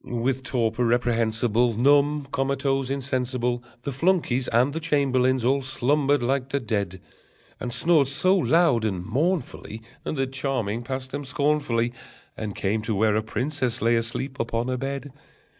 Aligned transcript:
_]With 0.23 0.41
torpor 0.41 0.83
reprehensible, 0.83 1.75
Numb, 1.77 2.27
comatose, 2.31 2.89
insensible, 2.89 3.63
The 3.83 3.91
flunkeys 3.91 4.47
and 4.47 4.73
the 4.73 4.79
chamberlains 4.79 5.45
all 5.45 5.61
slumbered 5.61 6.23
like 6.23 6.49
the 6.49 6.59
dead, 6.59 6.99
And 7.59 7.71
snored 7.71 8.07
so 8.07 8.35
loud 8.35 8.83
and 8.83 9.05
mournfully, 9.05 9.83
That 10.03 10.33
Charming 10.33 10.81
passed 10.81 11.11
them 11.11 11.23
scornfully 11.23 11.93
And 12.35 12.55
came 12.55 12.81
to 12.81 12.95
where 12.95 13.15
a 13.15 13.21
princess 13.21 13.79
lay 13.79 13.95
asleep 13.95 14.39
upon 14.39 14.71
a 14.71 14.77
bed. 14.79 15.11